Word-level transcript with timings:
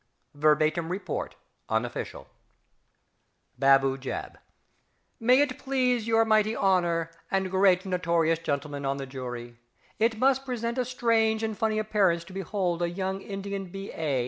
VERBATIM 0.33 0.89
REPORT 0.89 1.35
(unofficial). 1.69 2.25
Baboo 3.59 3.99
Jab. 3.99 4.39
May 5.19 5.41
it 5.41 5.59
please 5.59 6.07
your 6.07 6.25
mighty 6.25 6.57
honour 6.57 7.11
and 7.29 7.51
great 7.51 7.85
notorious 7.85 8.39
gentlemen 8.39 8.83
on 8.83 8.97
the 8.97 9.05
jury, 9.05 9.57
it 9.99 10.17
must 10.17 10.43
present 10.43 10.79
a 10.79 10.85
strange 10.85 11.43
and 11.43 11.55
funny 11.55 11.77
appearance 11.77 12.23
to 12.23 12.33
behold 12.33 12.81
a 12.81 12.89
young 12.89 13.21
Indian 13.21 13.67
B.A. 13.67 14.19